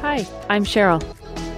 Hi, 0.00 0.24
I'm 0.48 0.64
Cheryl, 0.64 1.02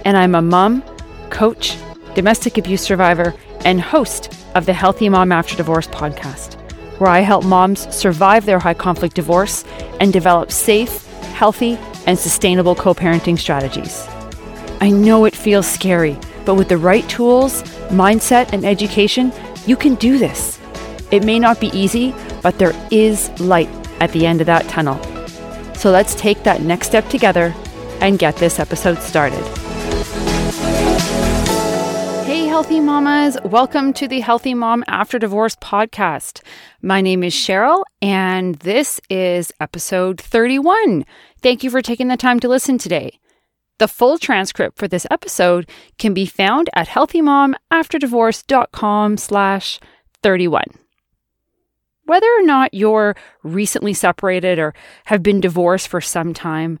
and 0.03 0.17
I'm 0.17 0.33
a 0.33 0.41
mom, 0.41 0.81
coach, 1.29 1.77
domestic 2.15 2.57
abuse 2.57 2.81
survivor, 2.81 3.35
and 3.65 3.79
host 3.79 4.33
of 4.55 4.65
the 4.65 4.73
Healthy 4.73 5.09
Mom 5.09 5.31
After 5.31 5.55
Divorce 5.55 5.85
podcast, 5.89 6.55
where 6.99 7.11
I 7.11 7.19
help 7.19 7.45
moms 7.45 7.81
survive 7.95 8.47
their 8.47 8.57
high 8.57 8.73
conflict 8.73 9.13
divorce 9.13 9.63
and 9.99 10.11
develop 10.11 10.51
safe, 10.51 11.05
healthy, 11.33 11.77
and 12.07 12.17
sustainable 12.17 12.73
co 12.73 12.95
parenting 12.95 13.37
strategies. 13.37 14.07
I 14.81 14.89
know 14.89 15.25
it 15.25 15.35
feels 15.35 15.67
scary, 15.67 16.17
but 16.45 16.55
with 16.55 16.69
the 16.69 16.79
right 16.79 17.07
tools, 17.07 17.61
mindset, 17.89 18.53
and 18.53 18.65
education, 18.65 19.31
you 19.67 19.75
can 19.75 19.93
do 19.95 20.17
this. 20.17 20.59
It 21.11 21.23
may 21.23 21.37
not 21.39 21.59
be 21.59 21.67
easy, 21.67 22.13
but 22.41 22.57
there 22.57 22.73
is 22.91 23.29
light 23.39 23.69
at 23.99 24.11
the 24.11 24.25
end 24.25 24.41
of 24.41 24.47
that 24.47 24.67
tunnel. 24.67 25.01
So 25.75 25.91
let's 25.91 26.15
take 26.15 26.43
that 26.43 26.61
next 26.61 26.87
step 26.87 27.07
together 27.09 27.53
and 28.01 28.19
get 28.19 28.35
this 28.37 28.59
episode 28.59 28.99
started. 28.99 29.43
Hey, 32.25 32.45
healthy 32.45 32.79
mamas. 32.79 33.37
Welcome 33.43 33.93
to 33.93 34.07
the 34.07 34.19
Healthy 34.19 34.53
Mom 34.53 34.83
After 34.87 35.17
Divorce 35.19 35.55
podcast. 35.55 36.41
My 36.81 37.01
name 37.01 37.23
is 37.23 37.33
Cheryl, 37.33 37.83
and 38.01 38.55
this 38.55 38.99
is 39.09 39.51
episode 39.59 40.21
31. 40.21 41.05
Thank 41.41 41.63
you 41.63 41.69
for 41.69 41.81
taking 41.81 42.09
the 42.09 42.17
time 42.17 42.39
to 42.41 42.47
listen 42.47 42.77
today. 42.77 43.19
The 43.79 43.87
full 43.87 44.17
transcript 44.17 44.77
for 44.77 44.89
this 44.89 45.07
episode 45.09 45.69
can 45.97 46.13
be 46.13 46.25
found 46.25 46.69
at 46.75 46.89
healthymomafterdivorce.com 46.89 49.17
slash 49.17 49.79
31. 50.21 50.63
Whether 52.09 52.25
or 52.39 52.41
not 52.41 52.73
you're 52.73 53.15
recently 53.43 53.93
separated 53.93 54.57
or 54.57 54.73
have 55.05 55.21
been 55.21 55.39
divorced 55.39 55.87
for 55.87 56.01
some 56.01 56.33
time, 56.33 56.79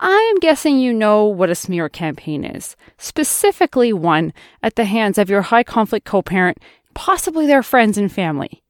I 0.00 0.16
am 0.32 0.40
guessing 0.40 0.78
you 0.78 0.94
know 0.94 1.26
what 1.26 1.50
a 1.50 1.54
smear 1.54 1.90
campaign 1.90 2.42
is, 2.42 2.74
specifically 2.96 3.92
one 3.92 4.32
at 4.62 4.76
the 4.76 4.86
hands 4.86 5.18
of 5.18 5.28
your 5.28 5.42
high 5.42 5.62
conflict 5.62 6.06
co 6.06 6.22
parent, 6.22 6.56
possibly 6.94 7.46
their 7.46 7.62
friends 7.62 7.98
and 7.98 8.10
family. 8.10 8.62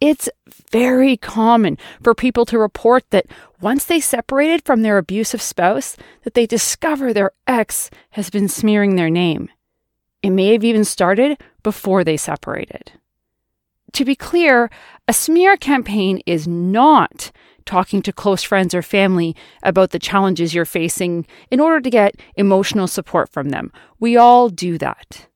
It's 0.00 0.28
very 0.68 1.16
common 1.16 1.78
for 2.02 2.12
people 2.12 2.44
to 2.46 2.58
report 2.58 3.04
that 3.10 3.26
once 3.60 3.84
they 3.84 4.00
separated 4.00 4.64
from 4.64 4.82
their 4.82 4.98
abusive 4.98 5.40
spouse, 5.40 5.96
that 6.24 6.34
they 6.34 6.44
discover 6.44 7.12
their 7.12 7.30
ex 7.46 7.88
has 8.10 8.30
been 8.30 8.48
smearing 8.48 8.96
their 8.96 9.10
name. 9.10 9.48
It 10.22 10.30
may 10.30 10.54
have 10.54 10.64
even 10.64 10.84
started 10.84 11.40
before 11.62 12.02
they 12.02 12.16
separated 12.16 12.94
to 13.92 14.04
be 14.04 14.14
clear, 14.14 14.70
a 15.08 15.12
smear 15.12 15.56
campaign 15.56 16.20
is 16.26 16.46
not 16.46 17.30
talking 17.64 18.02
to 18.02 18.12
close 18.12 18.42
friends 18.42 18.74
or 18.74 18.82
family 18.82 19.36
about 19.62 19.90
the 19.90 19.98
challenges 19.98 20.54
you're 20.54 20.64
facing 20.64 21.26
in 21.50 21.60
order 21.60 21.80
to 21.80 21.90
get 21.90 22.16
emotional 22.36 22.86
support 22.86 23.28
from 23.28 23.50
them. 23.50 23.72
We 23.98 24.16
all 24.16 24.48
do 24.48 24.78
that. 24.78 25.28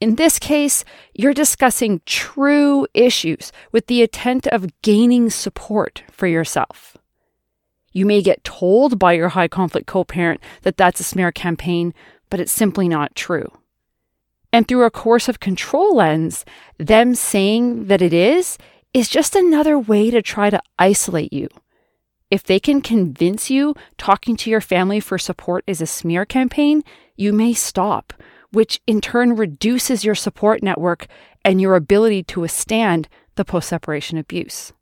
In 0.00 0.14
this 0.14 0.38
case, 0.38 0.84
you're 1.12 1.34
discussing 1.34 2.00
true 2.06 2.86
issues 2.94 3.52
with 3.70 3.86
the 3.86 4.02
intent 4.02 4.46
of 4.46 4.70
gaining 4.80 5.28
support 5.28 6.02
for 6.10 6.26
yourself. 6.26 6.96
You 7.92 8.06
may 8.06 8.22
get 8.22 8.44
told 8.44 8.98
by 8.98 9.12
your 9.12 9.30
high 9.30 9.48
conflict 9.48 9.86
co 9.86 10.04
parent 10.04 10.40
that 10.62 10.76
that's 10.76 11.00
a 11.00 11.04
smear 11.04 11.32
campaign, 11.32 11.92
but 12.30 12.40
it's 12.40 12.52
simply 12.52 12.88
not 12.88 13.14
true. 13.14 13.50
And 14.52 14.66
through 14.66 14.84
a 14.84 14.90
coercive 14.90 15.40
control 15.40 15.96
lens, 15.96 16.44
them 16.78 17.14
saying 17.14 17.86
that 17.86 18.02
it 18.02 18.12
is, 18.12 18.58
is 18.92 19.08
just 19.08 19.36
another 19.36 19.78
way 19.78 20.10
to 20.10 20.22
try 20.22 20.50
to 20.50 20.60
isolate 20.78 21.32
you. 21.32 21.48
If 22.30 22.44
they 22.44 22.60
can 22.60 22.80
convince 22.80 23.50
you 23.50 23.74
talking 23.98 24.36
to 24.36 24.50
your 24.50 24.60
family 24.60 25.00
for 25.00 25.18
support 25.18 25.64
is 25.66 25.80
a 25.80 25.86
smear 25.86 26.24
campaign, 26.24 26.82
you 27.16 27.32
may 27.32 27.54
stop, 27.54 28.12
which 28.52 28.80
in 28.86 29.00
turn 29.00 29.36
reduces 29.36 30.04
your 30.04 30.14
support 30.14 30.62
network 30.62 31.06
and 31.44 31.60
your 31.60 31.74
ability 31.74 32.22
to 32.24 32.40
withstand 32.40 33.08
the 33.34 33.44
post 33.44 33.68
separation 33.68 34.18
abuse. 34.18 34.72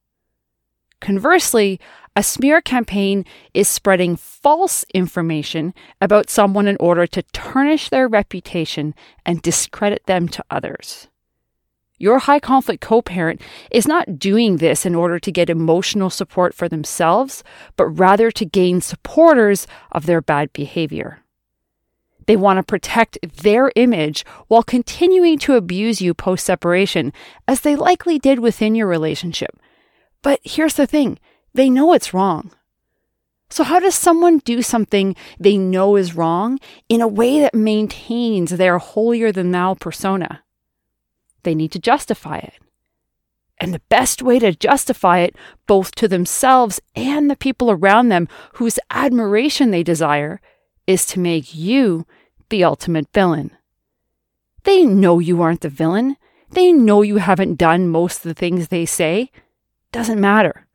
Conversely, 1.01 1.81
a 2.19 2.23
smear 2.25 2.61
campaign 2.61 3.25
is 3.55 3.69
spreading 3.69 4.17
false 4.17 4.85
information 4.93 5.73
about 6.01 6.29
someone 6.29 6.67
in 6.67 6.77
order 6.81 7.07
to 7.07 7.23
tarnish 7.33 7.91
their 7.91 8.09
reputation 8.09 8.93
and 9.25 9.41
discredit 9.41 10.05
them 10.07 10.27
to 10.27 10.45
others. 10.51 11.07
Your 11.97 12.19
high 12.19 12.41
conflict 12.41 12.83
co 12.83 13.03
parent 13.03 13.41
is 13.71 13.87
not 13.87 14.19
doing 14.19 14.57
this 14.57 14.85
in 14.85 14.97
order 14.97 15.21
to 15.21 15.31
get 15.31 15.49
emotional 15.49 16.11
support 16.11 16.55
for 16.55 16.69
themselves, 16.69 17.45
but 17.77 17.87
rather 17.87 18.33
to 18.33 18.45
gain 18.45 18.81
supporters 18.81 19.69
of 19.93 20.07
their 20.07 20.21
bad 20.21 20.53
behavior. 20.53 21.21
They 22.27 22.35
want 22.35 22.57
to 22.57 22.65
protect 22.65 23.17
their 23.45 23.71
image 23.77 24.27
while 24.49 24.65
continuing 24.65 25.39
to 25.39 25.55
abuse 25.55 26.01
you 26.01 26.15
post 26.15 26.45
separation, 26.45 27.13
as 27.47 27.61
they 27.61 27.77
likely 27.77 28.19
did 28.19 28.41
within 28.41 28.75
your 28.75 28.89
relationship 28.89 29.57
but 30.23 30.41
here's 30.45 30.75
the 30.75 30.87
thing 30.87 31.19
they 31.55 31.71
know 31.71 31.93
it's 31.93 32.15
wrong. 32.15 32.53
So, 33.51 33.65
how 33.65 33.81
does 33.81 33.95
someone 33.95 34.39
do 34.39 34.61
something 34.61 35.17
they 35.41 35.57
know 35.57 35.97
is 35.97 36.15
wrong 36.15 36.59
in 36.89 37.01
a 37.01 37.09
way 37.09 37.41
that 37.41 37.55
maintains 37.55 38.51
their 38.51 38.79
holier 38.79 39.33
than 39.33 39.51
thou 39.51 39.75
persona? 39.75 40.43
They 41.45 41.55
need 41.55 41.73
to 41.73 41.79
justify 41.79 42.39
it. 42.39 42.55
And 43.59 43.73
the 43.73 43.83
best 43.89 44.23
way 44.23 44.39
to 44.39 44.55
justify 44.55 45.21
it, 45.21 45.35
both 45.67 45.95
to 45.97 46.07
themselves 46.07 46.81
and 46.95 47.31
the 47.31 47.37
people 47.37 47.71
around 47.71 48.09
them 48.09 48.29
whose 48.55 48.79
admiration 48.91 49.71
they 49.71 49.83
desire, 49.83 50.41
is 50.87 51.05
to 51.07 51.21
make 51.21 51.55
you 51.55 52.07
the 52.51 52.65
ultimate 52.65 53.13
villain. 53.13 53.51
They 54.65 54.85
know 54.85 55.19
you 55.19 55.43
aren't 55.43 55.63
the 55.63 55.69
villain. 55.69 56.17
They 56.51 56.73
know 56.73 57.03
you 57.03 57.17
haven't 57.17 57.59
done 57.59 57.89
most 57.89 58.19
of 58.19 58.23
the 58.25 58.35
things 58.35 58.69
they 58.69 58.87
say. 58.87 59.31
Doesn't 59.91 60.21
matter. 60.21 60.67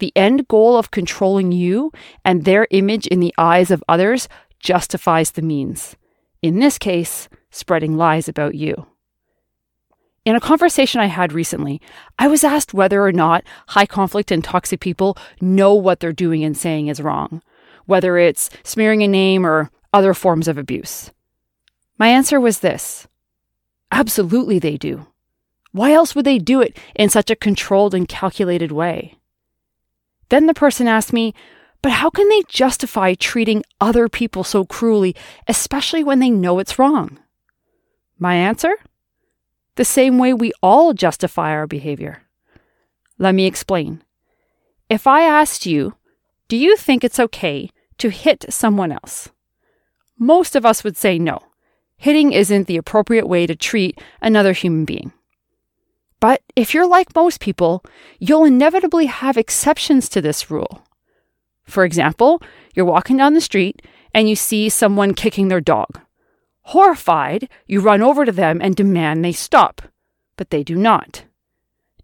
The 0.00 0.12
end 0.16 0.48
goal 0.48 0.76
of 0.76 0.90
controlling 0.90 1.52
you 1.52 1.92
and 2.24 2.44
their 2.44 2.66
image 2.70 3.06
in 3.06 3.20
the 3.20 3.34
eyes 3.38 3.70
of 3.70 3.84
others 3.86 4.28
justifies 4.58 5.32
the 5.32 5.42
means. 5.42 5.94
In 6.42 6.58
this 6.58 6.78
case, 6.78 7.28
spreading 7.50 7.96
lies 7.96 8.26
about 8.26 8.54
you. 8.54 8.86
In 10.24 10.34
a 10.34 10.40
conversation 10.40 11.00
I 11.00 11.06
had 11.06 11.32
recently, 11.32 11.82
I 12.18 12.28
was 12.28 12.44
asked 12.44 12.72
whether 12.72 13.02
or 13.04 13.12
not 13.12 13.44
high 13.68 13.86
conflict 13.86 14.30
and 14.30 14.42
toxic 14.42 14.80
people 14.80 15.18
know 15.40 15.74
what 15.74 16.00
they're 16.00 16.12
doing 16.12 16.44
and 16.44 16.56
saying 16.56 16.88
is 16.88 17.00
wrong, 17.00 17.42
whether 17.84 18.16
it's 18.16 18.48
smearing 18.62 19.02
a 19.02 19.08
name 19.08 19.46
or 19.46 19.70
other 19.92 20.14
forms 20.14 20.48
of 20.48 20.56
abuse. 20.56 21.10
My 21.98 22.08
answer 22.08 22.40
was 22.40 22.60
this 22.60 23.06
Absolutely, 23.92 24.58
they 24.58 24.78
do. 24.78 25.06
Why 25.72 25.92
else 25.92 26.14
would 26.14 26.24
they 26.24 26.38
do 26.38 26.62
it 26.62 26.78
in 26.94 27.10
such 27.10 27.30
a 27.30 27.36
controlled 27.36 27.94
and 27.94 28.08
calculated 28.08 28.72
way? 28.72 29.19
Then 30.30 30.46
the 30.46 30.54
person 30.54 30.88
asked 30.88 31.12
me, 31.12 31.34
but 31.82 31.92
how 31.92 32.10
can 32.10 32.28
they 32.28 32.42
justify 32.48 33.14
treating 33.14 33.64
other 33.80 34.08
people 34.08 34.44
so 34.44 34.64
cruelly, 34.64 35.14
especially 35.48 36.04
when 36.04 36.18
they 36.18 36.30
know 36.30 36.58
it's 36.58 36.78
wrong? 36.78 37.18
My 38.18 38.34
answer? 38.34 38.74
The 39.76 39.84
same 39.84 40.18
way 40.18 40.34
we 40.34 40.52
all 40.62 40.92
justify 40.92 41.50
our 41.50 41.66
behavior. 41.66 42.22
Let 43.18 43.34
me 43.34 43.46
explain. 43.46 44.02
If 44.88 45.06
I 45.06 45.22
asked 45.22 45.66
you, 45.66 45.94
do 46.48 46.56
you 46.56 46.76
think 46.76 47.02
it's 47.02 47.20
okay 47.20 47.70
to 47.98 48.10
hit 48.10 48.44
someone 48.50 48.92
else? 48.92 49.30
Most 50.18 50.54
of 50.54 50.66
us 50.66 50.84
would 50.84 50.96
say 50.96 51.18
no. 51.18 51.40
Hitting 51.96 52.32
isn't 52.32 52.66
the 52.66 52.76
appropriate 52.76 53.26
way 53.26 53.46
to 53.46 53.54
treat 53.54 53.98
another 54.20 54.52
human 54.52 54.84
being. 54.84 55.12
But 56.20 56.42
if 56.54 56.74
you're 56.74 56.86
like 56.86 57.14
most 57.14 57.40
people, 57.40 57.82
you'll 58.18 58.44
inevitably 58.44 59.06
have 59.06 59.36
exceptions 59.38 60.08
to 60.10 60.20
this 60.20 60.50
rule. 60.50 60.86
For 61.64 61.84
example, 61.84 62.42
you're 62.74 62.84
walking 62.84 63.16
down 63.16 63.34
the 63.34 63.40
street 63.40 63.82
and 64.12 64.28
you 64.28 64.36
see 64.36 64.68
someone 64.68 65.14
kicking 65.14 65.48
their 65.48 65.60
dog. 65.60 66.00
Horrified, 66.62 67.48
you 67.66 67.80
run 67.80 68.02
over 68.02 68.24
to 68.24 68.32
them 68.32 68.60
and 68.60 68.76
demand 68.76 69.24
they 69.24 69.32
stop, 69.32 69.82
but 70.36 70.50
they 70.50 70.62
do 70.62 70.76
not. 70.76 71.24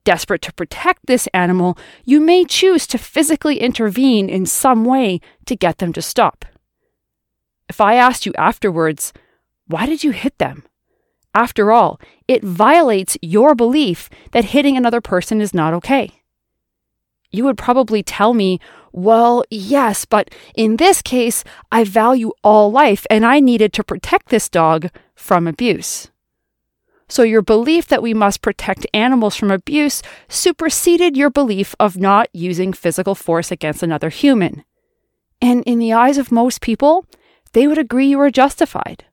Desperate 0.05 0.43
to 0.43 0.53
protect 0.53 1.07
this 1.07 1.29
animal, 1.35 1.77
you 2.05 2.21
may 2.21 2.45
choose 2.45 2.87
to 2.87 2.99
physically 2.99 3.59
intervene 3.59 4.29
in 4.29 4.47
some 4.47 4.85
way 4.85 5.21
to 5.47 5.57
get 5.57 5.79
them 5.79 5.93
to 5.93 6.01
stop. 6.01 6.45
If 7.69 7.81
I 7.81 7.97
asked 7.97 8.25
you 8.25 8.33
afterwards, 8.39 9.13
why 9.67 9.85
did 9.85 10.05
you 10.05 10.13
hit 10.13 10.39
them? 10.39 10.63
After 11.37 11.71
all, 11.71 12.01
it 12.27 12.43
violates 12.43 13.19
your 13.21 13.55
belief 13.55 14.09
that 14.33 14.47
hitting 14.47 14.75
another 14.75 15.03
person 15.03 15.43
is 15.43 15.53
not 15.53 15.75
okay. 15.75 16.23
You 17.31 17.45
would 17.45 17.59
probably 17.59 18.03
tell 18.03 18.33
me, 18.33 18.59
well, 18.91 19.45
yes, 19.51 20.07
but 20.07 20.35
in 20.55 20.77
this 20.77 21.03
case, 21.03 21.45
I 21.71 21.85
value 21.85 22.33
all 22.43 22.73
life 22.73 23.07
and 23.11 23.27
I 23.27 23.41
needed 23.41 23.75
to 23.75 23.85
protect 23.85 24.31
this 24.31 24.49
dog 24.49 24.89
from 25.15 25.47
abuse. 25.47 26.11
So 27.07 27.23
your 27.23 27.43
belief 27.43 27.87
that 27.89 28.03
we 28.03 28.15
must 28.15 28.41
protect 28.41 28.87
animals 28.95 29.37
from 29.37 29.51
abuse 29.51 30.03
superseded 30.29 31.19
your 31.19 31.29
belief 31.29 31.75
of 31.79 31.99
not 31.99 32.31
using 32.33 32.73
physical 32.73 33.15
force 33.15 33.53
against 33.53 33.83
another 33.83 34.09
human. 34.09 34.65
And 35.43 35.63
in 35.65 35.81
the 35.81 35.93
eyes 35.93 36.17
of 36.17 36.33
most 36.33 36.63
people, 36.63 37.05
they 37.53 37.67
would 37.67 37.77
agree 37.77 38.07
you 38.07 38.21
are 38.21 38.31
justified. 38.31 39.05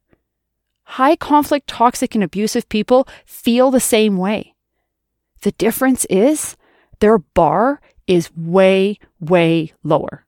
High 0.84 1.16
conflict, 1.16 1.68
toxic, 1.68 2.16
and 2.16 2.24
abusive 2.24 2.70
people 2.70 3.08
feel 3.26 3.72
the 3.72 3.80
same 3.80 4.18
way. 4.18 4.54
The 5.42 5.52
difference 5.54 6.06
is 6.06 6.56
their 7.00 7.18
bar 7.18 7.82
is 8.08 8.36
way, 8.36 9.00
way 9.20 9.74
lower. 9.84 10.26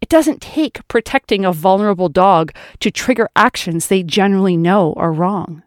It 0.00 0.08
doesn't 0.08 0.42
take 0.42 0.86
protecting 0.88 1.44
a 1.44 1.52
vulnerable 1.52 2.08
dog 2.08 2.52
to 2.80 2.90
trigger 2.90 3.28
actions 3.36 3.86
they 3.86 4.02
generally 4.02 4.56
know 4.56 4.94
are 4.96 5.12
wrong. 5.12 5.62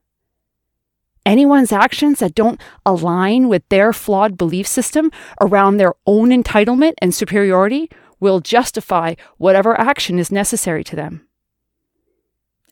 Anyone's 1.25 1.72
actions 1.72 2.19
that 2.19 2.36
don't 2.36 2.62
align 2.86 3.48
with 3.48 3.68
their 3.69 3.92
flawed 3.94 4.38
belief 4.38 4.68
system 4.68 5.12
around 5.42 5.78
their 5.78 5.94
own 6.06 6.30
entitlement 6.30 6.94
and 7.00 7.16
superiority 7.16 7.90
will 8.19 8.42
justify 8.42 9.16
whatever 9.38 9.80
action 9.80 10.19
is 10.19 10.31
necessary 10.31 10.84
to 10.84 10.96
them. 10.96 11.28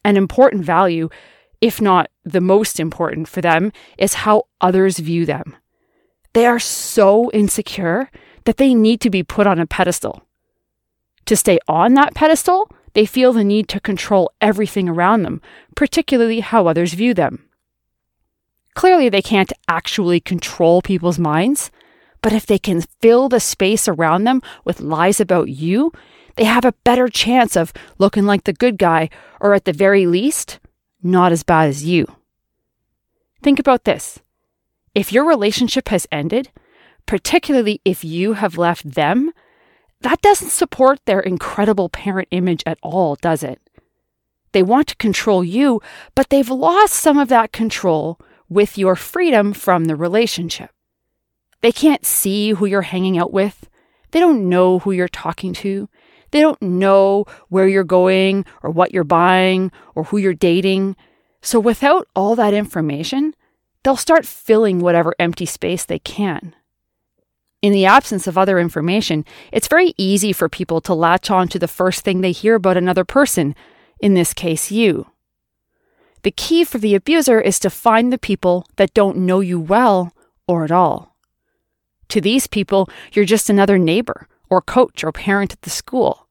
An 0.06 0.18
important 0.18 0.66
value, 0.66 1.10
if 1.62 1.82
not 1.82 2.10
the 2.24 2.42
most 2.42 2.80
important 2.80 3.28
for 3.28 3.42
them, 3.42 3.72
is 3.98 4.14
how 4.14 4.44
others 4.60 5.00
view 5.00 5.26
them. 5.26 5.56
They 6.34 6.46
are 6.46 6.60
so 6.60 7.32
insecure 7.32 8.10
that 8.46 8.58
they 8.58 8.74
need 8.74 9.00
to 9.02 9.10
be 9.10 9.24
put 9.24 9.48
on 9.48 9.60
a 9.60 9.66
pedestal. 9.66 10.24
To 11.26 11.36
stay 11.36 11.60
on 11.68 11.94
that 11.94 12.16
pedestal, 12.16 12.70
they 12.94 13.06
feel 13.06 13.34
the 13.34 13.44
need 13.44 13.68
to 13.70 13.80
control 13.80 14.32
everything 14.42 14.90
around 14.90 15.24
them, 15.24 15.42
particularly 15.76 16.42
how 16.42 16.68
others 16.68 16.94
view 16.94 17.14
them. 17.14 17.48
Clearly, 18.76 19.10
they 19.10 19.22
can't 19.22 19.54
actually 19.68 20.20
control 20.20 20.82
people's 20.82 21.20
minds, 21.20 21.72
but 22.22 22.34
if 22.34 22.46
they 22.46 22.58
can 22.58 22.82
fill 23.02 23.30
the 23.30 23.40
space 23.40 23.88
around 23.88 24.24
them 24.24 24.42
with 24.66 24.82
lies 24.82 25.20
about 25.20 25.50
you, 25.50 25.92
they 26.36 26.46
have 26.46 26.66
a 26.66 26.74
better 26.84 27.08
chance 27.08 27.56
of 27.56 27.74
looking 27.98 28.26
like 28.26 28.44
the 28.44 28.54
good 28.54 28.78
guy, 28.78 29.10
or 29.40 29.54
at 29.54 29.66
the 29.66 29.74
very 29.74 30.06
least, 30.06 30.60
not 31.02 31.32
as 31.32 31.44
bad 31.44 31.70
as 31.70 31.84
you. 31.84 32.08
Think 33.42 33.60
about 33.60 33.84
this. 33.84 34.20
If 34.96 35.12
your 35.12 35.26
relationship 35.26 35.90
has 35.90 36.08
ended, 36.12 36.50
particularly 37.06 37.82
if 37.84 38.04
you 38.04 38.34
have 38.34 38.58
left 38.58 38.92
them, 38.92 39.32
that 40.02 40.22
doesn't 40.22 40.50
support 40.50 41.00
their 41.06 41.20
incredible 41.20 41.90
parent 41.90 42.28
image 42.32 42.64
at 42.66 42.78
all, 42.82 43.16
does 43.16 43.44
it? 43.44 43.60
They 44.52 44.64
want 44.64 44.88
to 44.88 44.96
control 44.98 45.44
you, 45.44 45.82
but 46.16 46.30
they've 46.30 46.50
lost 46.50 46.94
some 46.94 47.18
of 47.18 47.28
that 47.30 47.52
control 47.52 48.20
with 48.50 48.78
your 48.78 48.96
freedom 48.96 49.52
from 49.54 49.86
the 49.86 49.96
relationship. 49.96 50.70
They 51.62 51.72
can't 51.72 52.06
see 52.06 52.52
who 52.52 52.66
you're 52.66 52.84
hanging 52.84 53.18
out 53.18 53.34
with. 53.34 53.70
They 54.12 54.20
don't 54.20 54.48
know 54.48 54.80
who 54.80 54.92
you're 54.92 55.08
talking 55.08 55.54
to. 55.54 55.90
They 56.34 56.42
don't 56.42 56.62
know 56.64 57.26
where 57.50 57.68
you're 57.68 57.84
going 57.84 58.46
or 58.64 58.72
what 58.72 58.92
you're 58.92 59.04
buying 59.04 59.72
or 59.94 60.06
who 60.06 60.18
you're 60.18 60.34
dating. 60.34 60.96
So, 61.44 61.60
without 61.60 62.08
all 62.16 62.36
that 62.36 62.56
information, 62.56 63.36
they'll 63.84 63.96
start 63.96 64.26
filling 64.26 64.80
whatever 64.80 65.14
empty 65.20 65.46
space 65.46 65.86
they 65.86 66.00
can. 66.00 66.56
In 67.62 67.72
the 67.72 67.86
absence 67.86 68.26
of 68.26 68.36
other 68.36 68.58
information, 68.58 69.26
it's 69.52 69.68
very 69.68 69.94
easy 69.96 70.34
for 70.34 70.50
people 70.50 70.82
to 70.82 70.96
latch 70.96 71.30
on 71.30 71.48
to 71.50 71.60
the 71.60 71.68
first 71.68 72.04
thing 72.04 72.22
they 72.22 72.32
hear 72.32 72.56
about 72.56 72.78
another 72.78 73.06
person, 73.06 73.54
in 74.00 74.16
this 74.16 74.34
case, 74.34 74.72
you. 74.72 75.06
The 76.24 76.32
key 76.32 76.64
for 76.64 76.80
the 76.80 76.96
abuser 76.96 77.40
is 77.40 77.60
to 77.60 77.70
find 77.70 78.12
the 78.12 78.18
people 78.18 78.66
that 78.78 78.96
don't 78.96 79.18
know 79.18 79.40
you 79.40 79.60
well 79.60 80.16
or 80.48 80.64
at 80.64 80.72
all. 80.72 81.16
To 82.10 82.20
these 82.20 82.48
people, 82.48 82.90
you're 83.12 83.24
just 83.24 83.52
another 83.52 83.78
neighbor 83.78 84.28
or 84.50 84.62
coach 84.62 85.04
or 85.04 85.12
parent 85.12 85.54
at 85.54 85.62
the 85.62 85.70
school. 85.70 86.23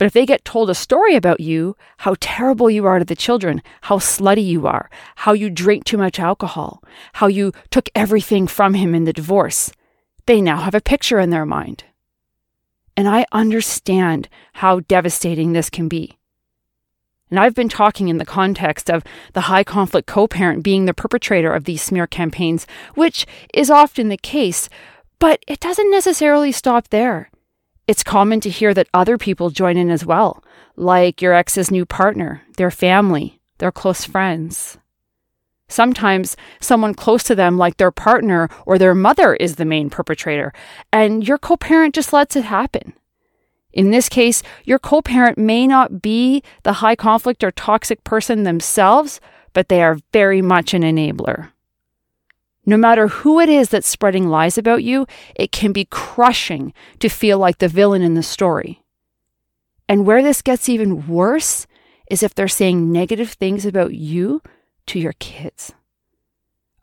But 0.00 0.06
if 0.06 0.14
they 0.14 0.24
get 0.24 0.46
told 0.46 0.70
a 0.70 0.74
story 0.74 1.14
about 1.14 1.40
you, 1.40 1.76
how 1.98 2.14
terrible 2.20 2.70
you 2.70 2.86
are 2.86 2.98
to 2.98 3.04
the 3.04 3.14
children, 3.14 3.60
how 3.82 3.98
slutty 3.98 4.42
you 4.42 4.66
are, 4.66 4.88
how 5.16 5.34
you 5.34 5.50
drink 5.50 5.84
too 5.84 5.98
much 5.98 6.18
alcohol, 6.18 6.82
how 7.12 7.26
you 7.26 7.52
took 7.68 7.90
everything 7.94 8.46
from 8.46 8.72
him 8.72 8.94
in 8.94 9.04
the 9.04 9.12
divorce, 9.12 9.70
they 10.24 10.40
now 10.40 10.56
have 10.56 10.74
a 10.74 10.80
picture 10.80 11.20
in 11.20 11.28
their 11.28 11.44
mind. 11.44 11.84
And 12.96 13.06
I 13.06 13.26
understand 13.30 14.30
how 14.54 14.80
devastating 14.80 15.52
this 15.52 15.68
can 15.68 15.86
be. 15.86 16.16
And 17.28 17.38
I've 17.38 17.54
been 17.54 17.68
talking 17.68 18.08
in 18.08 18.16
the 18.16 18.24
context 18.24 18.88
of 18.90 19.04
the 19.34 19.42
high 19.52 19.64
conflict 19.64 20.08
co 20.08 20.26
parent 20.26 20.64
being 20.64 20.86
the 20.86 20.94
perpetrator 20.94 21.52
of 21.52 21.64
these 21.64 21.82
smear 21.82 22.06
campaigns, 22.06 22.66
which 22.94 23.26
is 23.52 23.68
often 23.68 24.08
the 24.08 24.16
case, 24.16 24.70
but 25.18 25.44
it 25.46 25.60
doesn't 25.60 25.90
necessarily 25.90 26.52
stop 26.52 26.88
there. 26.88 27.28
It's 27.90 28.04
common 28.04 28.38
to 28.42 28.50
hear 28.50 28.72
that 28.74 28.86
other 28.94 29.18
people 29.18 29.50
join 29.50 29.76
in 29.76 29.90
as 29.90 30.06
well, 30.06 30.44
like 30.76 31.20
your 31.20 31.34
ex's 31.34 31.72
new 31.72 31.84
partner, 31.84 32.40
their 32.56 32.70
family, 32.70 33.40
their 33.58 33.72
close 33.72 34.04
friends. 34.04 34.78
Sometimes 35.66 36.36
someone 36.60 36.94
close 36.94 37.24
to 37.24 37.34
them, 37.34 37.58
like 37.58 37.78
their 37.78 37.90
partner 37.90 38.48
or 38.64 38.78
their 38.78 38.94
mother, 38.94 39.34
is 39.34 39.56
the 39.56 39.64
main 39.64 39.90
perpetrator, 39.90 40.52
and 40.92 41.26
your 41.26 41.36
co 41.36 41.56
parent 41.56 41.92
just 41.92 42.12
lets 42.12 42.36
it 42.36 42.44
happen. 42.44 42.92
In 43.72 43.90
this 43.90 44.08
case, 44.08 44.44
your 44.64 44.78
co 44.78 45.02
parent 45.02 45.36
may 45.36 45.66
not 45.66 46.00
be 46.00 46.44
the 46.62 46.74
high 46.74 46.94
conflict 46.94 47.42
or 47.42 47.50
toxic 47.50 48.04
person 48.04 48.44
themselves, 48.44 49.20
but 49.52 49.68
they 49.68 49.82
are 49.82 49.98
very 50.12 50.42
much 50.42 50.74
an 50.74 50.82
enabler. 50.82 51.48
No 52.66 52.76
matter 52.76 53.08
who 53.08 53.40
it 53.40 53.48
is 53.48 53.70
that's 53.70 53.88
spreading 53.88 54.28
lies 54.28 54.58
about 54.58 54.82
you, 54.82 55.06
it 55.34 55.50
can 55.50 55.72
be 55.72 55.86
crushing 55.86 56.72
to 56.98 57.08
feel 57.08 57.38
like 57.38 57.58
the 57.58 57.68
villain 57.68 58.02
in 58.02 58.14
the 58.14 58.22
story. 58.22 58.82
And 59.88 60.06
where 60.06 60.22
this 60.22 60.42
gets 60.42 60.68
even 60.68 61.08
worse 61.08 61.66
is 62.10 62.22
if 62.22 62.34
they're 62.34 62.48
saying 62.48 62.92
negative 62.92 63.30
things 63.30 63.64
about 63.64 63.94
you 63.94 64.42
to 64.86 64.98
your 64.98 65.14
kids. 65.14 65.72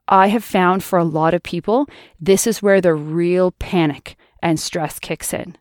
I 0.08 0.28
have 0.28 0.44
found 0.44 0.84
for 0.84 0.98
a 0.98 1.04
lot 1.04 1.34
of 1.34 1.44
people, 1.44 1.88
this 2.20 2.48
is 2.48 2.62
where 2.62 2.82
the 2.82 2.94
real 2.94 3.52
panic 3.52 4.16
and 4.42 4.60
stress 4.60 5.00
kicks 5.00 5.34
in. 5.34 5.58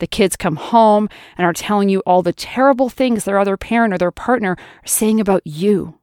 The 0.00 0.06
kids 0.06 0.36
come 0.36 0.56
home 0.56 1.08
and 1.36 1.46
are 1.46 1.52
telling 1.52 1.88
you 1.88 2.00
all 2.00 2.22
the 2.22 2.32
terrible 2.32 2.88
things 2.88 3.24
their 3.24 3.38
other 3.38 3.56
parent 3.56 3.94
or 3.94 3.98
their 3.98 4.10
partner 4.10 4.52
are 4.52 4.86
saying 4.86 5.20
about 5.20 5.42
you. 5.46 5.98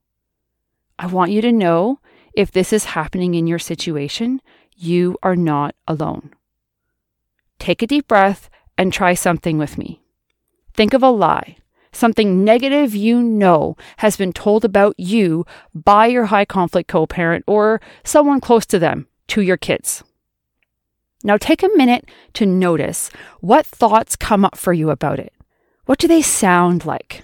I 0.98 1.08
want 1.08 1.32
you 1.32 1.42
to 1.42 1.52
know 1.52 2.00
if 2.34 2.52
this 2.52 2.72
is 2.72 2.86
happening 2.86 3.36
in 3.36 3.48
your 3.48 3.60
situation, 3.60 4.42
you 4.76 5.18
are 5.22 5.36
not 5.36 5.76
alone. 5.88 6.32
Take 7.60 7.82
a 7.82 7.88
deep 7.88 8.08
breath 8.08 8.50
and 8.78 8.92
try 8.92 9.14
something 9.14 9.58
with 9.58 9.78
me. 9.78 10.02
Think 10.74 10.94
of 10.94 11.04
a 11.04 11.10
lie, 11.10 11.58
something 11.92 12.44
negative 12.44 12.96
you 12.96 13.22
know 13.22 13.76
has 13.98 14.18
been 14.18 14.34
told 14.34 14.66
about 14.66 14.96
you 14.98 15.46
by 15.74 16.08
your 16.08 16.26
high 16.26 16.46
conflict 16.46 16.90
co 16.90 17.06
parent 17.06 17.44
or 17.48 17.82
someone 18.04 18.42
close 18.42 18.66
to 18.68 18.80
them 18.80 19.08
to 19.28 19.42
your 19.42 19.58
kids. 19.58 20.04
Now 21.24 21.38
take 21.38 21.62
a 21.62 21.70
minute 21.76 22.10
to 22.34 22.46
notice 22.46 23.12
what 23.42 23.66
thoughts 23.66 24.16
come 24.16 24.44
up 24.44 24.58
for 24.58 24.74
you 24.74 24.90
about 24.90 25.20
it. 25.20 25.34
What 25.86 26.00
do 26.00 26.08
they 26.08 26.22
sound 26.22 26.86
like? 26.86 27.24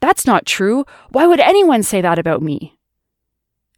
That's 0.00 0.26
not 0.26 0.46
true. 0.46 0.84
Why 1.10 1.26
would 1.26 1.40
anyone 1.40 1.82
say 1.82 2.00
that 2.00 2.18
about 2.18 2.40
me? 2.40 2.77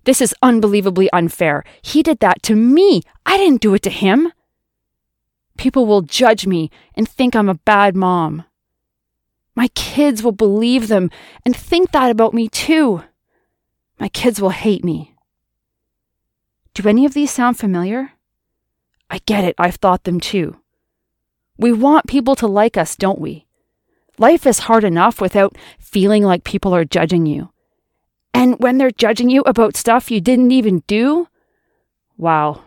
This 0.05 0.21
is 0.21 0.35
unbelievably 0.43 1.11
unfair. 1.13 1.65
He 1.83 2.03
did 2.03 2.21
that 2.21 2.43
to 2.45 2.57
me. 2.57 3.03
I 3.27 3.37
didn't 3.37 3.61
do 3.61 3.75
it 3.75 3.83
to 3.83 3.91
him. 3.91 4.33
People 5.57 5.87
will 5.87 6.03
judge 6.03 6.47
me 6.47 6.71
and 6.95 7.09
think 7.09 7.37
I'm 7.37 7.49
a 7.49 7.55
bad 7.55 7.95
mom. 7.95 8.45
My 9.55 9.69
kids 9.69 10.23
will 10.23 10.33
believe 10.33 10.89
them 10.89 11.11
and 11.45 11.55
think 11.55 11.91
that 11.91 12.11
about 12.11 12.33
me 12.33 12.49
too. 12.49 13.03
My 13.99 14.09
kids 14.09 14.41
will 14.41 14.51
hate 14.51 14.85
me. 14.85 15.15
Do 16.73 16.89
any 16.89 17.05
of 17.05 17.13
these 17.13 17.31
sound 17.31 17.59
familiar? 17.59 18.13
I 19.11 19.19
get 19.27 19.45
it, 19.45 19.55
I've 19.59 19.75
thought 19.75 20.05
them 20.05 20.21
too. 20.21 20.57
We 21.59 21.73
want 21.73 22.07
people 22.07 22.35
to 22.37 22.47
like 22.47 22.79
us, 22.79 22.97
don't 22.97 23.19
we? 23.19 23.47
Life 24.17 24.47
is 24.47 24.61
hard 24.61 24.85
enough 24.85 25.21
without 25.21 25.57
feeling 25.79 26.23
like 26.23 26.45
people 26.45 26.75
are 26.75 26.85
judging 26.85 27.27
you. 27.27 27.50
And 28.33 28.57
when 28.59 28.79
they're 28.79 28.91
judging 28.91 29.31
you 29.31 29.43
about 29.43 29.77
stuff 29.77 30.11
you 30.11 30.21
didn't 30.21 30.53
even 30.53 30.83
do, 30.87 31.29
wow. 32.17 32.63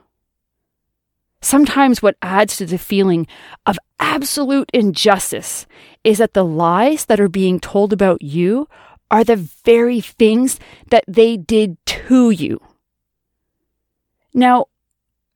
Sometimes 1.41 2.01
what 2.01 2.17
adds 2.21 2.57
to 2.57 2.65
the 2.65 2.77
feeling 2.77 3.27
of 3.65 3.77
absolute 3.99 4.69
injustice 4.73 5.65
is 6.03 6.17
that 6.19 6.33
the 6.33 6.45
lies 6.45 7.05
that 7.05 7.19
are 7.19 7.29
being 7.29 7.59
told 7.59 7.91
about 7.91 8.21
you 8.21 8.67
are 9.11 9.23
the 9.23 9.35
very 9.35 10.01
things 10.01 10.59
that 10.89 11.03
they 11.07 11.37
did 11.37 11.77
to 11.85 12.31
you. 12.31 12.59
Now, 14.33 14.65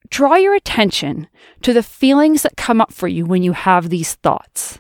draw 0.10 0.36
your 0.36 0.56
attention 0.56 1.28
to 1.62 1.74
the 1.74 1.84
feelings 1.84 2.42
that 2.42 2.58
come 2.58 2.82
up 2.82 2.92
for 2.92 3.08
you 3.08 3.26
when 3.26 3.44
you 3.44 3.52
have 3.52 3.90
these 3.90 4.16
thoughts. 4.16 4.80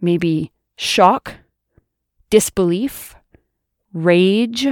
Maybe 0.00 0.52
shock, 0.76 1.34
disbelief, 2.30 3.14
rage, 3.96 4.66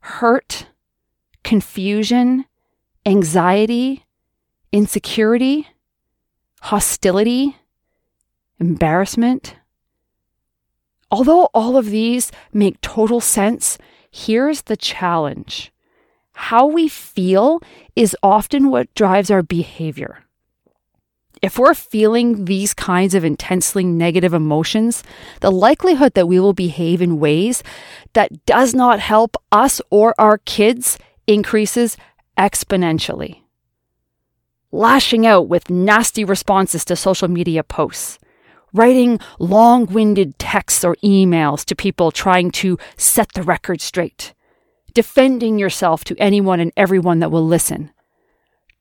hurt, 0.00 0.66
confusion, 1.44 2.46
anxiety, 3.04 4.06
insecurity, 4.72 5.68
hostility, 6.62 7.56
embarrassment. 8.58 9.56
Although 11.10 11.50
all 11.52 11.76
of 11.76 11.90
these 11.90 12.32
make 12.50 12.80
total 12.80 13.20
sense, 13.20 13.76
here's 14.10 14.62
the 14.62 14.76
challenge. 14.76 15.70
How 16.32 16.66
we 16.66 16.88
feel 16.88 17.60
is 17.94 18.16
often 18.22 18.70
what 18.70 18.94
drives 18.94 19.30
our 19.30 19.42
behavior. 19.42 20.24
If 21.42 21.58
we're 21.58 21.74
feeling 21.74 22.44
these 22.44 22.74
kinds 22.74 23.14
of 23.14 23.24
intensely 23.24 23.82
negative 23.82 24.34
emotions, 24.34 25.02
the 25.40 25.50
likelihood 25.50 26.12
that 26.12 26.28
we 26.28 26.38
will 26.38 26.52
behave 26.52 27.00
in 27.00 27.18
ways 27.18 27.62
that 28.12 28.44
does 28.44 28.74
not 28.74 29.00
help 29.00 29.36
us 29.50 29.80
or 29.88 30.14
our 30.18 30.38
kids 30.38 30.98
increases 31.26 31.96
exponentially. 32.36 33.40
Lashing 34.70 35.26
out 35.26 35.48
with 35.48 35.70
nasty 35.70 36.24
responses 36.24 36.84
to 36.84 36.94
social 36.94 37.28
media 37.28 37.64
posts, 37.64 38.18
writing 38.74 39.18
long 39.38 39.86
winded 39.86 40.38
texts 40.38 40.84
or 40.84 40.94
emails 40.96 41.64
to 41.64 41.74
people 41.74 42.10
trying 42.10 42.50
to 42.50 42.78
set 42.98 43.32
the 43.32 43.42
record 43.42 43.80
straight, 43.80 44.34
defending 44.92 45.58
yourself 45.58 46.04
to 46.04 46.16
anyone 46.18 46.60
and 46.60 46.72
everyone 46.76 47.20
that 47.20 47.30
will 47.30 47.46
listen 47.46 47.90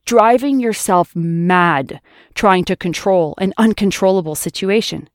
driving 0.10 0.60
yourself 0.60 1.16
mad 1.16 2.01
trying 2.34 2.66
to 2.66 2.75
control 2.75 3.36
an 3.38 3.54
uncontrollable 3.60 4.34
situation. 4.34 5.08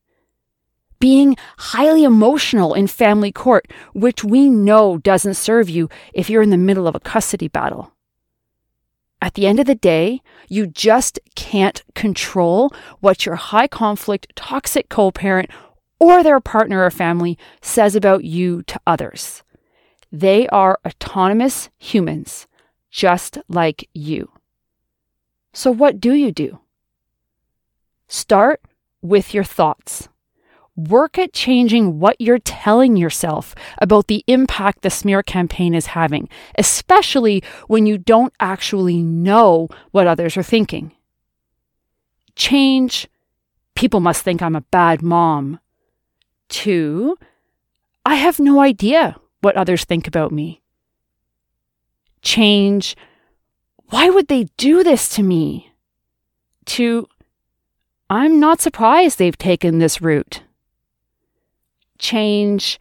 Being 1.00 1.36
highly 1.58 2.04
emotional 2.04 2.74
in 2.74 2.86
family 2.86 3.32
court, 3.32 3.66
which 3.92 4.22
we 4.22 4.48
know 4.48 4.98
doesn't 4.98 5.34
serve 5.34 5.68
you 5.68 5.88
if 6.12 6.30
you're 6.30 6.44
in 6.44 6.50
the 6.50 6.56
middle 6.56 6.86
of 6.86 6.94
a 6.94 7.00
custody 7.00 7.48
battle. 7.48 7.92
At 9.20 9.34
the 9.34 9.48
end 9.48 9.58
of 9.58 9.66
the 9.66 9.74
day, 9.74 10.22
you 10.48 10.68
just 10.68 11.18
can't 11.34 11.82
control 11.96 12.72
what 13.00 13.26
your 13.26 13.34
high 13.34 13.66
conflict, 13.66 14.32
toxic 14.36 14.88
co 14.88 15.10
parent 15.10 15.50
or 15.98 16.22
their 16.22 16.38
partner 16.38 16.84
or 16.84 16.90
family 16.92 17.36
says 17.60 17.96
about 17.96 18.22
you 18.22 18.62
to 18.68 18.80
others. 18.86 19.42
They 20.12 20.46
are 20.50 20.78
autonomous 20.86 21.68
humans, 21.80 22.46
just 22.92 23.38
like 23.48 23.88
you. 23.92 24.33
So, 25.54 25.70
what 25.70 26.00
do 26.00 26.12
you 26.12 26.32
do? 26.32 26.58
Start 28.08 28.60
with 29.00 29.32
your 29.32 29.44
thoughts. 29.44 30.08
Work 30.76 31.16
at 31.16 31.32
changing 31.32 32.00
what 32.00 32.20
you're 32.20 32.40
telling 32.40 32.96
yourself 32.96 33.54
about 33.78 34.08
the 34.08 34.24
impact 34.26 34.82
the 34.82 34.90
smear 34.90 35.22
campaign 35.22 35.72
is 35.72 35.86
having, 35.86 36.28
especially 36.58 37.44
when 37.68 37.86
you 37.86 37.96
don't 37.96 38.34
actually 38.40 39.00
know 39.00 39.68
what 39.92 40.08
others 40.08 40.36
are 40.36 40.42
thinking. 40.42 40.90
Change, 42.34 43.06
people 43.76 44.00
must 44.00 44.22
think 44.22 44.42
I'm 44.42 44.56
a 44.56 44.62
bad 44.72 45.00
mom, 45.02 45.60
to, 46.48 47.16
I 48.04 48.16
have 48.16 48.40
no 48.40 48.60
idea 48.60 49.16
what 49.40 49.56
others 49.56 49.84
think 49.84 50.08
about 50.08 50.32
me. 50.32 50.60
Change, 52.22 52.96
why 53.90 54.10
would 54.10 54.28
they 54.28 54.48
do 54.56 54.82
this 54.82 55.08
to 55.10 55.22
me? 55.22 55.72
To, 56.66 57.08
I'm 58.08 58.40
not 58.40 58.60
surprised 58.60 59.18
they've 59.18 59.36
taken 59.36 59.78
this 59.78 60.00
route. 60.00 60.42
Change. 61.98 62.80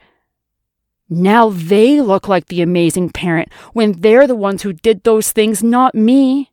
Now 1.10 1.50
they 1.50 2.02
look 2.02 2.28
like 2.28 2.48
the 2.48 2.62
amazing 2.62 3.10
parent 3.10 3.52
when 3.74 3.94
they're 3.94 4.28
the 4.28 4.36
ones 4.36 4.64
who 4.64 4.74
did 4.74 5.04
those 5.04 5.32
things, 5.32 5.62
not 5.62 5.94
me. 5.94 6.52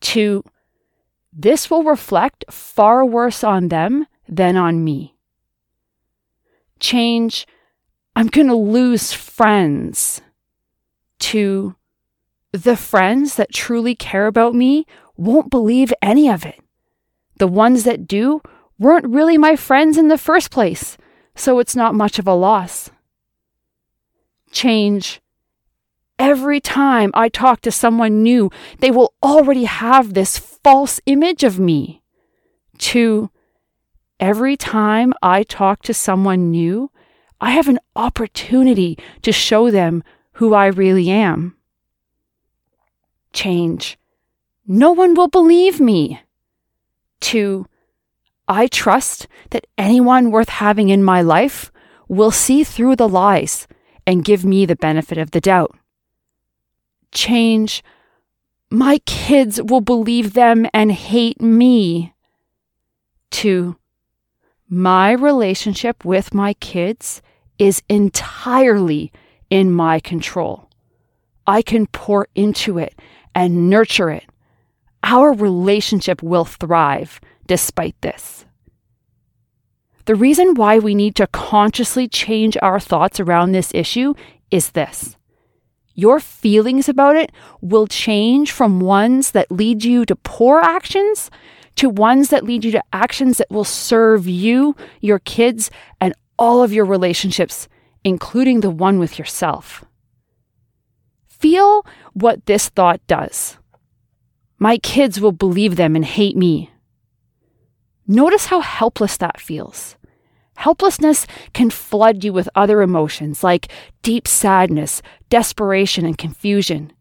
To, 0.00 0.44
this 1.32 1.70
will 1.70 1.82
reflect 1.82 2.44
far 2.50 3.04
worse 3.04 3.42
on 3.42 3.68
them 3.68 4.06
than 4.28 4.56
on 4.56 4.84
me. 4.84 5.14
Change. 6.78 7.46
I'm 8.16 8.28
going 8.28 8.46
to 8.46 8.54
lose 8.54 9.12
friends. 9.12 10.20
To, 11.20 11.74
the 12.54 12.76
friends 12.76 13.34
that 13.34 13.52
truly 13.52 13.96
care 13.96 14.28
about 14.28 14.54
me 14.54 14.86
won't 15.16 15.50
believe 15.50 15.92
any 16.00 16.30
of 16.30 16.46
it. 16.46 16.60
The 17.38 17.48
ones 17.48 17.82
that 17.82 18.06
do 18.06 18.42
weren't 18.78 19.08
really 19.08 19.36
my 19.36 19.56
friends 19.56 19.98
in 19.98 20.06
the 20.06 20.16
first 20.16 20.52
place, 20.52 20.96
so 21.34 21.58
it's 21.58 21.74
not 21.74 21.96
much 21.96 22.20
of 22.20 22.28
a 22.28 22.34
loss. 22.34 22.90
Change. 24.52 25.20
Every 26.16 26.60
time 26.60 27.10
I 27.12 27.28
talk 27.28 27.60
to 27.62 27.72
someone 27.72 28.22
new, 28.22 28.52
they 28.78 28.92
will 28.92 29.14
already 29.20 29.64
have 29.64 30.14
this 30.14 30.38
false 30.38 31.00
image 31.06 31.42
of 31.42 31.58
me. 31.58 32.02
To 32.78 33.30
every 34.20 34.56
time 34.56 35.12
I 35.20 35.42
talk 35.42 35.82
to 35.82 35.94
someone 35.94 36.52
new, 36.52 36.92
I 37.40 37.50
have 37.50 37.66
an 37.66 37.80
opportunity 37.96 38.96
to 39.22 39.32
show 39.32 39.72
them 39.72 40.04
who 40.34 40.54
I 40.54 40.66
really 40.66 41.10
am 41.10 41.56
change. 43.34 43.98
No 44.66 44.92
one 44.92 45.14
will 45.14 45.28
believe 45.28 45.80
me. 45.80 46.20
To, 47.20 47.66
I 48.48 48.66
trust 48.66 49.26
that 49.50 49.66
anyone 49.76 50.30
worth 50.30 50.48
having 50.48 50.88
in 50.88 51.04
my 51.04 51.20
life 51.20 51.70
will 52.08 52.30
see 52.30 52.64
through 52.64 52.96
the 52.96 53.08
lies 53.08 53.66
and 54.06 54.24
give 54.24 54.44
me 54.44 54.64
the 54.64 54.76
benefit 54.76 55.18
of 55.18 55.32
the 55.32 55.40
doubt. 55.40 55.76
Change. 57.12 57.82
My 58.70 58.98
kids 59.06 59.60
will 59.62 59.80
believe 59.80 60.32
them 60.32 60.66
and 60.72 60.92
hate 60.92 61.40
me. 61.40 62.14
To, 63.32 63.76
my 64.68 65.12
relationship 65.12 66.04
with 66.04 66.34
my 66.34 66.54
kids 66.54 67.20
is 67.58 67.82
entirely 67.88 69.12
in 69.50 69.72
my 69.72 70.00
control. 70.00 70.68
I 71.46 71.62
can 71.62 71.86
pour 71.86 72.26
into 72.34 72.78
it 72.78 72.98
and 73.34 73.68
nurture 73.68 74.10
it, 74.10 74.24
our 75.02 75.32
relationship 75.32 76.22
will 76.22 76.44
thrive 76.44 77.20
despite 77.46 78.00
this. 78.00 78.44
The 80.06 80.14
reason 80.14 80.54
why 80.54 80.78
we 80.78 80.94
need 80.94 81.16
to 81.16 81.26
consciously 81.28 82.08
change 82.08 82.56
our 82.60 82.78
thoughts 82.78 83.20
around 83.20 83.52
this 83.52 83.72
issue 83.74 84.14
is 84.50 84.70
this. 84.70 85.16
Your 85.94 86.20
feelings 86.20 86.88
about 86.88 87.16
it 87.16 87.32
will 87.60 87.86
change 87.86 88.50
from 88.50 88.80
ones 88.80 89.30
that 89.30 89.50
lead 89.50 89.84
you 89.84 90.04
to 90.06 90.16
poor 90.16 90.60
actions 90.60 91.30
to 91.76 91.88
ones 91.88 92.30
that 92.30 92.44
lead 92.44 92.64
you 92.64 92.70
to 92.72 92.84
actions 92.92 93.38
that 93.38 93.50
will 93.50 93.64
serve 93.64 94.28
you, 94.28 94.76
your 95.00 95.18
kids, 95.20 95.70
and 96.00 96.14
all 96.38 96.62
of 96.62 96.72
your 96.72 96.84
relationships, 96.84 97.68
including 98.04 98.60
the 98.60 98.70
one 98.70 98.98
with 98.98 99.18
yourself. 99.18 99.84
Feel 101.44 101.84
what 102.14 102.46
this 102.46 102.70
thought 102.70 103.06
does. 103.06 103.58
My 104.58 104.78
kids 104.78 105.20
will 105.20 105.30
believe 105.30 105.76
them 105.76 105.94
and 105.94 106.02
hate 106.02 106.38
me. 106.38 106.70
Notice 108.06 108.46
how 108.46 108.60
helpless 108.60 109.18
that 109.18 109.38
feels. 109.38 109.96
Helplessness 110.56 111.26
can 111.52 111.68
flood 111.68 112.24
you 112.24 112.32
with 112.32 112.48
other 112.54 112.80
emotions 112.80 113.44
like 113.44 113.70
deep 114.00 114.26
sadness, 114.26 115.02
desperation, 115.28 116.06
and 116.06 116.16
confusion. 116.16 116.94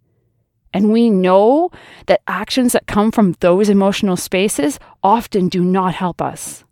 And 0.73 0.91
we 0.91 1.09
know 1.09 1.71
that 2.07 2.19
actions 2.27 2.73
that 2.73 2.85
come 2.85 3.13
from 3.13 3.37
those 3.39 3.69
emotional 3.69 4.17
spaces 4.17 4.77
often 5.01 5.47
do 5.47 5.63
not 5.63 5.95
help 5.95 6.21
us. 6.21 6.65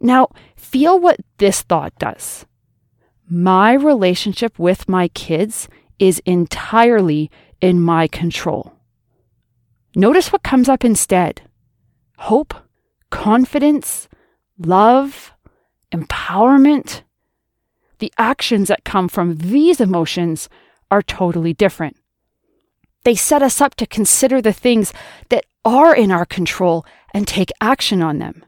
Now, 0.00 0.28
feel 0.56 0.98
what 0.98 1.20
this 1.36 1.60
thought 1.60 1.92
does. 1.98 2.46
My 3.28 3.74
relationship 3.74 4.58
with 4.58 4.88
my 4.88 5.08
kids 5.08 5.68
is 5.98 6.20
entirely 6.26 7.30
in 7.60 7.80
my 7.80 8.06
control. 8.06 8.72
Notice 9.94 10.32
what 10.32 10.42
comes 10.42 10.68
up 10.68 10.84
instead 10.84 11.42
hope, 12.18 12.54
confidence, 13.10 14.08
love, 14.58 15.32
empowerment. 15.92 17.02
The 17.98 18.12
actions 18.18 18.68
that 18.68 18.84
come 18.84 19.08
from 19.08 19.36
these 19.36 19.80
emotions 19.80 20.48
are 20.90 21.02
totally 21.02 21.54
different. 21.54 21.96
They 23.04 23.14
set 23.14 23.42
us 23.42 23.60
up 23.60 23.74
to 23.76 23.86
consider 23.86 24.42
the 24.42 24.52
things 24.52 24.92
that 25.28 25.46
are 25.64 25.94
in 25.94 26.10
our 26.10 26.26
control 26.26 26.84
and 27.14 27.26
take 27.26 27.50
action 27.60 28.02
on 28.02 28.18
them. 28.18 28.44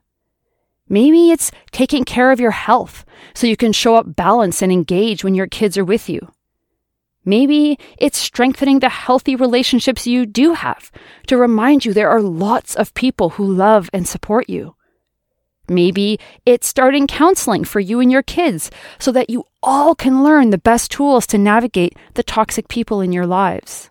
Maybe 0.89 1.31
it's 1.31 1.51
taking 1.71 2.05
care 2.05 2.31
of 2.31 2.41
your 2.41 2.51
health 2.51 3.05
so 3.35 3.47
you 3.47 3.57
can 3.57 3.73
show 3.73 3.97
up 3.97 4.17
balanced 4.17 4.63
and 4.63 4.73
engaged 4.73 5.25
when 5.25 5.35
your 5.35 5.47
kids 5.47 5.79
are 5.79 5.85
with 5.85 6.09
you. 6.09 6.33
Maybe 7.29 7.79
it's 7.99 8.17
strengthening 8.17 8.79
the 8.79 8.89
healthy 8.89 9.37
relationships 9.37 10.07
you 10.07 10.25
do 10.25 10.55
have 10.55 10.91
to 11.27 11.37
remind 11.37 11.85
you 11.85 11.93
there 11.93 12.09
are 12.09 12.23
lots 12.23 12.75
of 12.75 12.95
people 12.95 13.29
who 13.29 13.45
love 13.45 13.91
and 13.93 14.09
support 14.09 14.49
you. 14.49 14.77
Maybe 15.69 16.19
it's 16.47 16.67
starting 16.67 17.07
counseling 17.07 17.65
for 17.65 17.81
you 17.81 18.01
and 18.01 18.11
your 18.11 18.23
kids 18.23 18.71
so 18.99 19.13
that 19.13 19.29
you 19.29 19.45
all 19.63 19.95
can 19.95 20.25
learn 20.25 20.49
the 20.49 20.57
best 20.57 20.91
tools 20.91 21.27
to 21.27 21.37
navigate 21.37 21.95
the 22.15 22.23
toxic 22.23 22.67
people 22.69 23.03
in 23.03 23.13
your 23.13 23.27
lives. 23.27 23.91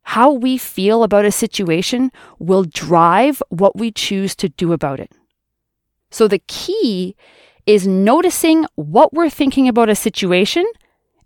How 0.00 0.32
we 0.32 0.56
feel 0.56 1.02
about 1.02 1.26
a 1.26 1.30
situation 1.30 2.10
will 2.38 2.64
drive 2.64 3.42
what 3.50 3.76
we 3.76 3.92
choose 3.92 4.34
to 4.36 4.48
do 4.48 4.72
about 4.72 5.00
it. 5.00 5.12
So 6.10 6.28
the 6.28 6.40
key 6.48 7.14
is 7.66 7.86
noticing 7.86 8.64
what 8.76 9.12
we're 9.12 9.28
thinking 9.28 9.68
about 9.68 9.90
a 9.90 9.94
situation 9.94 10.64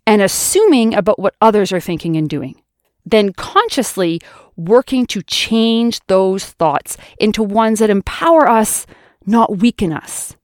and 0.07 0.21
assuming 0.21 0.93
about 0.93 1.19
what 1.19 1.35
others 1.41 1.71
are 1.71 1.79
thinking 1.79 2.15
and 2.15 2.29
doing. 2.29 2.61
Then 3.05 3.33
consciously 3.33 4.21
working 4.55 5.05
to 5.07 5.21
change 5.21 5.99
those 6.07 6.45
thoughts 6.45 6.97
into 7.19 7.43
ones 7.43 7.79
that 7.79 7.89
empower 7.89 8.49
us 8.49 8.85
not 9.25 9.57
weaken 9.57 9.91
us. 9.91 10.35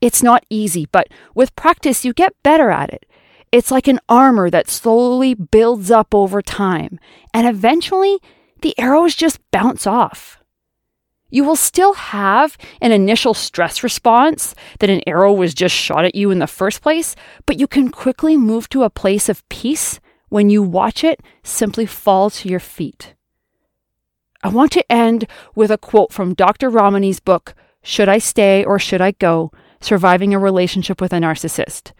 It's 0.00 0.22
not 0.22 0.44
easy, 0.50 0.86
but 0.92 1.08
with 1.34 1.56
practice, 1.56 2.04
you 2.04 2.12
get 2.12 2.42
better 2.42 2.70
at 2.70 2.90
it. 2.90 3.06
It's 3.50 3.70
like 3.70 3.88
an 3.88 4.00
armor 4.08 4.50
that 4.50 4.68
slowly 4.68 5.34
builds 5.34 5.90
up 5.90 6.14
over 6.14 6.42
time, 6.42 6.98
and 7.32 7.46
eventually 7.46 8.18
the 8.62 8.78
arrows 8.78 9.14
just 9.14 9.38
bounce 9.50 9.86
off. 9.86 10.38
You 11.30 11.44
will 11.44 11.56
still 11.56 11.94
have 11.94 12.56
an 12.80 12.92
initial 12.92 13.34
stress 13.34 13.82
response 13.82 14.54
that 14.78 14.90
an 14.90 15.02
arrow 15.06 15.32
was 15.32 15.54
just 15.54 15.74
shot 15.74 16.04
at 16.04 16.14
you 16.14 16.30
in 16.30 16.38
the 16.38 16.46
first 16.46 16.82
place, 16.82 17.16
but 17.46 17.58
you 17.58 17.66
can 17.66 17.90
quickly 17.90 18.36
move 18.36 18.68
to 18.68 18.82
a 18.84 18.90
place 18.90 19.28
of 19.28 19.48
peace 19.48 20.00
when 20.28 20.50
you 20.50 20.62
watch 20.62 21.02
it 21.02 21.20
simply 21.42 21.86
fall 21.86 22.30
to 22.30 22.48
your 22.48 22.60
feet. 22.60 23.14
I 24.42 24.48
want 24.48 24.72
to 24.72 24.92
end 24.92 25.26
with 25.54 25.70
a 25.70 25.78
quote 25.78 26.12
from 26.12 26.34
Dr. 26.34 26.70
Ramani's 26.70 27.20
book, 27.20 27.54
should 27.82 28.08
I 28.08 28.18
Stay 28.18 28.64
or 28.64 28.78
Should 28.78 29.00
I 29.00 29.12
Go? 29.12 29.52
Surviving 29.80 30.34
a 30.34 30.38
Relationship 30.38 31.00
with 31.00 31.12
a 31.12 31.16
Narcissist. 31.16 31.92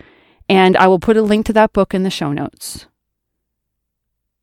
And 0.48 0.76
I 0.76 0.88
will 0.88 0.98
put 0.98 1.16
a 1.16 1.22
link 1.22 1.46
to 1.46 1.52
that 1.52 1.72
book 1.72 1.94
in 1.94 2.02
the 2.02 2.10
show 2.10 2.32
notes. 2.32 2.86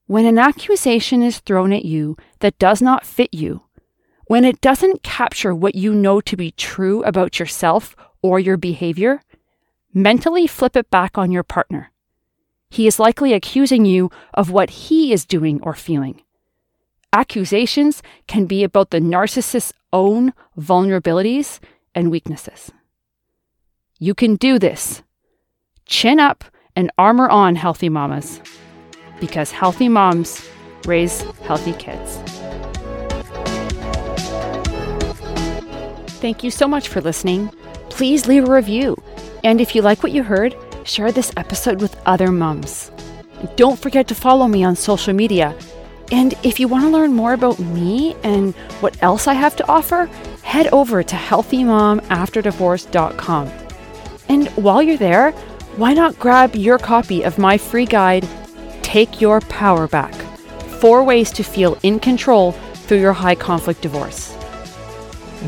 When 0.05 0.25
an 0.25 0.37
accusation 0.37 1.23
is 1.23 1.39
thrown 1.39 1.73
at 1.73 1.85
you 1.85 2.17
that 2.39 2.59
does 2.59 2.81
not 2.81 3.05
fit 3.05 3.33
you, 3.33 3.63
when 4.31 4.45
it 4.45 4.61
doesn't 4.61 5.03
capture 5.03 5.53
what 5.53 5.75
you 5.75 5.93
know 5.93 6.21
to 6.21 6.37
be 6.37 6.51
true 6.51 7.03
about 7.03 7.37
yourself 7.37 7.97
or 8.21 8.39
your 8.39 8.55
behavior, 8.55 9.21
mentally 9.93 10.47
flip 10.47 10.77
it 10.77 10.89
back 10.89 11.17
on 11.17 11.33
your 11.33 11.43
partner. 11.43 11.91
He 12.69 12.87
is 12.87 12.97
likely 12.97 13.33
accusing 13.33 13.83
you 13.83 14.09
of 14.33 14.49
what 14.49 14.69
he 14.87 15.11
is 15.11 15.25
doing 15.25 15.59
or 15.61 15.73
feeling. 15.73 16.21
Accusations 17.11 18.01
can 18.25 18.45
be 18.45 18.63
about 18.63 18.91
the 18.91 19.01
narcissist's 19.01 19.73
own 19.91 20.31
vulnerabilities 20.57 21.59
and 21.93 22.09
weaknesses. 22.09 22.71
You 23.99 24.15
can 24.15 24.37
do 24.37 24.57
this. 24.57 25.03
Chin 25.85 26.21
up 26.21 26.45
and 26.73 26.89
armor 26.97 27.27
on, 27.27 27.57
healthy 27.57 27.89
mamas, 27.89 28.39
because 29.19 29.51
healthy 29.51 29.89
moms 29.89 30.47
raise 30.85 31.19
healthy 31.43 31.73
kids. 31.73 32.30
Thank 36.21 36.43
you 36.43 36.51
so 36.51 36.67
much 36.67 36.87
for 36.87 37.01
listening. 37.01 37.49
Please 37.89 38.27
leave 38.27 38.47
a 38.47 38.51
review. 38.51 39.01
And 39.43 39.59
if 39.59 39.75
you 39.75 39.81
like 39.81 40.03
what 40.03 40.11
you 40.11 40.23
heard, 40.23 40.55
share 40.85 41.11
this 41.11 41.31
episode 41.35 41.81
with 41.81 41.99
other 42.05 42.31
moms. 42.31 42.91
don't 43.55 43.79
forget 43.79 44.07
to 44.07 44.15
follow 44.15 44.47
me 44.47 44.63
on 44.63 44.75
social 44.75 45.13
media 45.13 45.55
and 46.11 46.35
if 46.43 46.59
you 46.59 46.67
want 46.67 46.83
to 46.83 46.89
learn 46.89 47.13
more 47.13 47.33
about 47.33 47.57
me 47.57 48.15
and 48.23 48.53
what 48.81 49.01
else 49.01 49.27
I 49.27 49.33
have 49.33 49.55
to 49.55 49.67
offer, 49.69 50.07
head 50.43 50.67
over 50.67 51.01
to 51.03 51.15
healthymomafterdivorce.com. 51.15 53.51
And 54.27 54.49
while 54.49 54.83
you're 54.83 54.97
there, 54.97 55.31
why 55.77 55.93
not 55.93 56.19
grab 56.19 56.53
your 56.55 56.77
copy 56.77 57.23
of 57.23 57.37
my 57.37 57.57
free 57.57 57.85
guide, 57.85 58.27
Take 58.81 59.21
Your 59.21 59.39
Power 59.41 59.87
Back 59.87 60.13
Four 60.81 61.03
Ways 61.03 61.31
to 61.31 61.43
Feel 61.43 61.77
in 61.81 61.99
Control 61.99 62.51
Through 62.51 62.99
Your 62.99 63.13
High 63.13 63.35
Conflict 63.35 63.81
Divorce. 63.81 64.30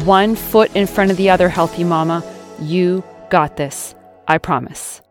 One 0.02 0.36
foot 0.36 0.76
in 0.76 0.88
front 0.88 1.12
of 1.12 1.18
the 1.18 1.30
other, 1.30 1.50
healthy 1.50 1.84
mama. 1.84 2.24
You 2.60 3.04
got 3.30 3.58
this. 3.58 3.94
I 4.28 4.40
promise. 4.40 5.02